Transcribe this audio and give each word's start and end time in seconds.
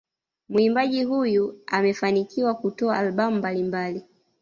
Muimbaji 0.49 1.03
huyu 1.03 1.59
amefanikiwa 1.67 2.53
kutoa 2.55 2.97
albamu 2.97 3.37
mbalimbali 3.37 4.03